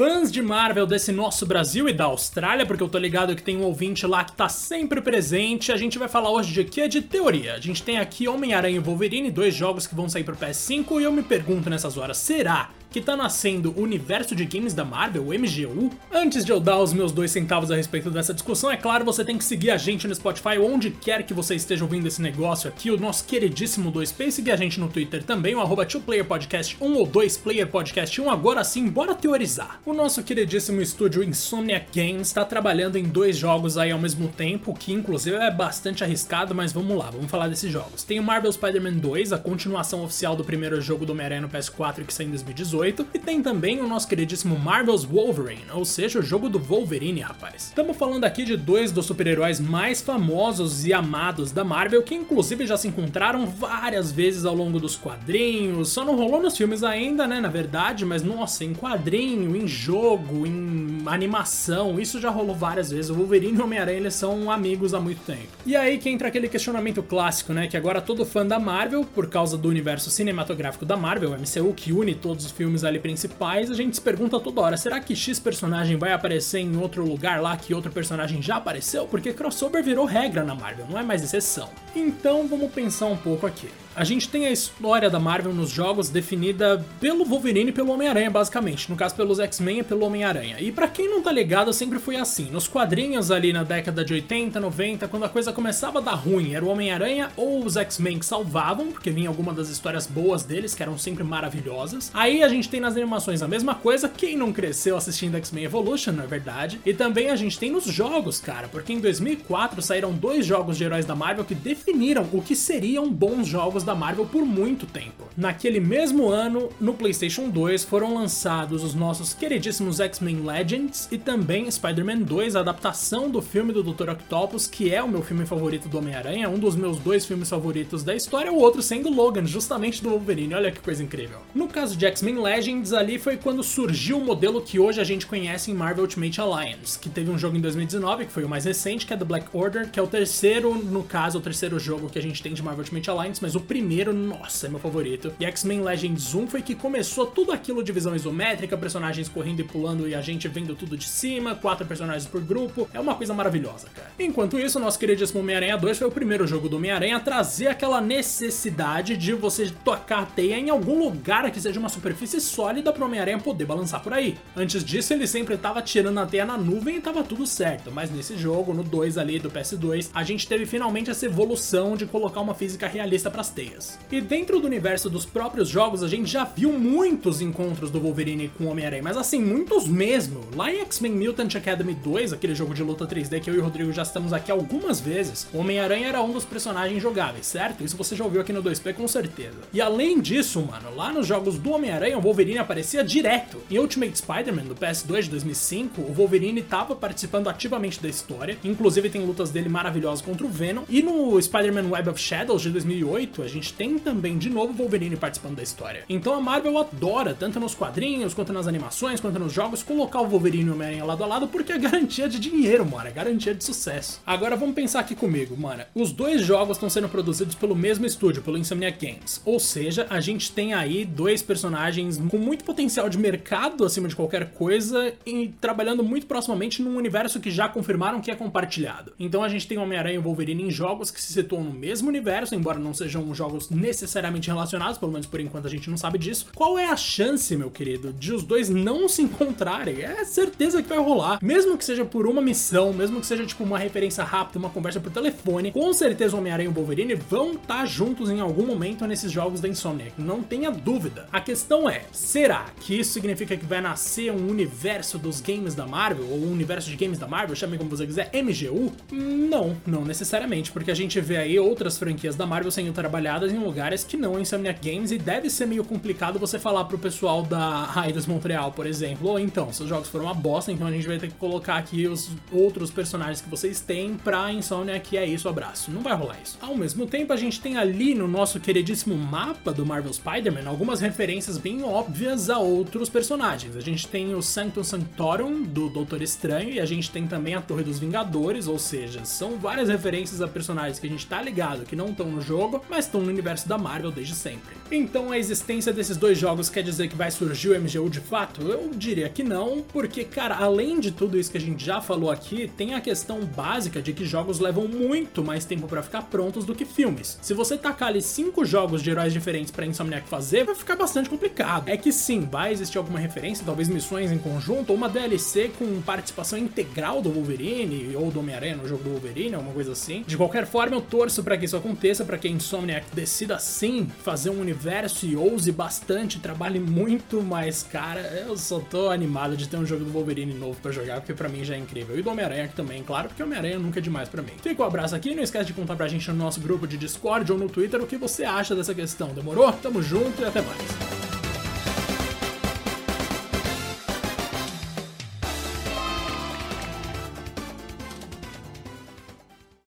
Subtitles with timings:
[0.00, 3.58] fãs de Marvel desse nosso Brasil e da Austrália, porque eu tô ligado que tem
[3.58, 6.88] um ouvinte lá que tá sempre presente, a gente vai falar hoje de que é
[6.88, 7.52] de teoria.
[7.52, 11.04] A gente tem aqui Homem-Aranha e Wolverine, dois jogos que vão sair pro PS5, e
[11.04, 15.22] eu me pergunto nessas horas, será que tá nascendo o universo de games da Marvel,
[15.22, 15.90] o MGU.
[16.12, 19.24] Antes de eu dar os meus dois centavos a respeito dessa discussão, é claro, você
[19.24, 22.68] tem que seguir a gente no Spotify, onde quer que você esteja ouvindo esse negócio
[22.68, 26.94] aqui, o nosso queridíssimo 2P, seguir a gente no Twitter também, o arroba 2playerpodcast 1
[26.94, 29.80] ou 2playerpodcast 1, agora sim, bora teorizar.
[29.86, 34.74] O nosso queridíssimo estúdio Insomniac Games está trabalhando em dois jogos aí ao mesmo tempo,
[34.74, 38.02] que inclusive é bastante arriscado, mas vamos lá, vamos falar desses jogos.
[38.02, 42.04] Tem o Marvel Spider-Man 2, a continuação oficial do primeiro jogo do Homem-Aranha no PS4
[42.04, 46.18] que saiu em 2018, 2018, e tem também o nosso queridíssimo Marvel's Wolverine, ou seja,
[46.18, 47.66] o jogo do Wolverine, rapaz.
[47.68, 52.66] Estamos falando aqui de dois dos super-heróis mais famosos e amados da Marvel, que inclusive
[52.66, 57.26] já se encontraram várias vezes ao longo dos quadrinhos, só não rolou nos filmes ainda,
[57.26, 62.90] né, na verdade, mas nossa, em quadrinho, em jogo, em animação, isso já rolou várias
[62.90, 63.10] vezes.
[63.10, 65.48] O Wolverine e o Homem-Aranha são amigos há muito tempo.
[65.66, 69.28] E aí que entra aquele questionamento clássico, né, que agora todo fã da Marvel, por
[69.28, 73.70] causa do universo cinematográfico da Marvel, MCU, que une todos os filmes filmes ali principais,
[73.70, 77.40] a gente se pergunta toda hora: será que X personagem vai aparecer em outro lugar
[77.40, 79.06] lá que outro personagem já apareceu?
[79.06, 81.68] Porque crossover virou regra na Marvel, não é mais exceção.
[81.94, 83.68] Então vamos pensar um pouco aqui.
[83.94, 88.30] A gente tem a história da Marvel nos jogos definida pelo Wolverine e pelo Homem-Aranha,
[88.30, 88.88] basicamente.
[88.88, 90.56] No caso, pelos X-Men e pelo Homem-Aranha.
[90.60, 92.50] E para quem não tá ligado, sempre foi assim.
[92.50, 96.54] Nos quadrinhos ali na década de 80, 90, quando a coisa começava a dar ruim,
[96.54, 100.72] era o Homem-Aranha ou os X-Men que salvavam, porque vinha alguma das histórias boas deles,
[100.72, 102.12] que eram sempre maravilhosas.
[102.14, 106.12] Aí a gente tem nas animações a mesma coisa, quem não cresceu assistindo X-Men Evolution,
[106.12, 106.80] não é verdade?
[106.84, 110.84] E também a gente tem nos jogos, cara, porque em 2004 saíram dois jogos de
[110.84, 114.86] heróis da Marvel que definiram o que seriam bons jogos jogos da Marvel por muito
[114.86, 115.28] tempo.
[115.36, 121.70] Naquele mesmo ano, no PlayStation 2, foram lançados os nossos queridíssimos X-Men Legends e também
[121.70, 124.10] Spider-Man 2, a adaptação do filme do Dr.
[124.10, 128.02] Octopus, que é o meu filme favorito do Homem-Aranha, um dos meus dois filmes favoritos
[128.02, 130.54] da história, o outro sendo Logan, justamente do Wolverine.
[130.54, 131.38] Olha que coisa incrível.
[131.54, 132.49] No caso de X-Men Legends,
[132.96, 136.98] ali foi quando surgiu o modelo que hoje a gente conhece em Marvel Ultimate Alliance,
[136.98, 139.46] que teve um jogo em 2019, que foi o mais recente, que é The Black
[139.52, 142.62] Order, que é o terceiro, no caso, o terceiro jogo que a gente tem de
[142.62, 145.32] Marvel Ultimate Alliance, mas o primeiro, nossa, é meu favorito.
[145.38, 149.64] E X-Men Legends 1 foi que começou tudo aquilo de visão isométrica, personagens correndo e
[149.64, 152.88] pulando e a gente vendo tudo de cima, quatro personagens por grupo.
[152.92, 154.10] É uma coisa maravilhosa, cara.
[154.18, 158.00] Enquanto isso, nosso queridíssimo Homem-Aranha 2 foi o primeiro jogo do Homem-Aranha a trazer aquela
[158.00, 163.02] necessidade de você tocar a teia em algum lugar que seja uma superfície sólida para
[163.02, 164.36] o Homem-Aranha poder balançar por aí.
[164.56, 168.10] Antes disso, ele sempre estava tirando a teia na nuvem e tava tudo certo, mas
[168.10, 172.40] nesse jogo, no 2 ali do PS2, a gente teve finalmente essa evolução de colocar
[172.40, 173.98] uma física realista para as teias.
[174.10, 178.50] E dentro do universo dos próprios jogos, a gente já viu muitos encontros do Wolverine
[178.56, 180.40] com o Homem-Aranha, mas assim, muitos mesmo.
[180.54, 183.62] Lá em X-Men Mutant Academy 2, aquele jogo de luta 3D que eu e o
[183.62, 187.84] Rodrigo já estamos aqui algumas vezes, o Homem-Aranha era um dos personagens jogáveis, certo?
[187.84, 189.58] Isso você já ouviu aqui no 2P com certeza.
[189.72, 193.60] E além disso, mano, lá nos jogos do Homem-Aranha, o Wolverine aparecia direto.
[193.68, 199.10] Em Ultimate Spider-Man, do PS2 de 2005, o Wolverine estava participando ativamente da história, inclusive
[199.10, 200.84] tem lutas dele maravilhosas contra o Venom.
[200.88, 205.16] E no Spider-Man Web of Shadows de 2008, a gente tem também de novo Wolverine
[205.16, 206.04] participando da história.
[206.08, 210.28] Então a Marvel adora, tanto nos quadrinhos, quanto nas animações, quanto nos jogos, colocar o
[210.28, 213.52] Wolverine e o Homem-Aranha lado a lado porque é garantia de dinheiro, mano, é garantia
[213.52, 214.20] de sucesso.
[214.24, 215.82] Agora vamos pensar aqui comigo, mano.
[215.96, 219.42] Os dois jogos estão sendo produzidos pelo mesmo estúdio, pelo Insomniac Games.
[219.44, 224.16] Ou seja, a gente tem aí dois personagens com muito potencial de mercado acima de
[224.16, 229.12] qualquer coisa e trabalhando muito proximamente num universo que já confirmaram que é compartilhado.
[229.18, 232.54] Então a gente tem Homem-Aranha e Wolverine em jogos que se situam no mesmo universo,
[232.54, 236.46] embora não sejam jogos necessariamente relacionados, pelo menos por enquanto a gente não sabe disso.
[236.54, 240.02] Qual é a chance, meu querido, de os dois não se encontrarem?
[240.02, 241.38] É certeza que vai rolar.
[241.42, 245.00] Mesmo que seja por uma missão, mesmo que seja tipo uma referência rápida, uma conversa
[245.00, 249.30] por telefone, com certeza Homem-Aranha e Wolverine vão estar tá juntos em algum momento nesses
[249.30, 251.28] jogos da Insomniac, não tenha dúvida.
[251.32, 255.86] A questão é, será que isso significa que vai nascer um universo dos games da
[255.86, 258.92] Marvel, ou um universo de games da Marvel, chame como você quiser, MGU?
[259.12, 263.58] Não, não necessariamente, porque a gente vê aí outras franquias da Marvel sendo trabalhadas em
[263.58, 267.90] lugares que não Insomniac Games e deve ser meio complicado você falar pro pessoal da
[268.06, 271.18] Eidos Montreal, por exemplo, ou então, seus jogos foram uma bosta, então a gente vai
[271.18, 275.90] ter que colocar aqui os outros personagens que vocês têm pra Insomniac, é isso, abraço.
[275.90, 276.58] Não vai rolar isso.
[276.60, 281.00] Ao mesmo tempo, a gente tem ali no nosso queridíssimo mapa do Marvel Spider-Man algumas
[281.00, 283.76] referências bem óbvias a outros personagens.
[283.76, 287.60] A gente tem o Sanctum Sanctorum do Doutor Estranho e a gente tem também a
[287.60, 291.84] Torre dos Vingadores, ou seja, são várias referências a personagens que a gente tá ligado
[291.84, 294.76] que não estão no jogo, mas estão no universo da Marvel desde sempre.
[294.90, 298.62] Então a existência desses dois jogos quer dizer que vai surgir o MGU de fato?
[298.62, 302.30] Eu diria que não, porque, cara, além de tudo isso que a gente já falou
[302.30, 306.64] aqui, tem a questão básica de que jogos levam muito mais tempo para ficar prontos
[306.64, 307.38] do que filmes.
[307.42, 311.28] Se você tacar ali cinco jogos de heróis diferentes pra Insomniac fazer, vai ficar bastante
[311.30, 311.79] complicado.
[311.86, 316.00] É que sim, vai existir alguma referência, talvez missões em conjunto, ou uma DLC com
[316.02, 320.24] participação integral do Wolverine ou do Homem-Aranha no jogo do Wolverine, alguma coisa assim.
[320.26, 324.08] De qualquer forma, eu torço para que isso aconteça, para que a Insomniac decida sim
[324.22, 328.20] fazer um universo e ouse bastante, trabalhe muito mais, cara.
[328.46, 331.48] Eu só tô animado de ter um jogo do Wolverine novo para jogar, porque para
[331.48, 332.18] mim já é incrível.
[332.18, 334.52] E do Homem-Aranha também, claro, porque Homem-Aranha nunca é demais para mim.
[334.62, 337.50] Fica um abraço aqui, não esquece de contar pra gente no nosso grupo de Discord
[337.52, 339.28] ou no Twitter o que você acha dessa questão.
[339.28, 339.72] Demorou?
[339.72, 341.19] Tamo junto e até mais.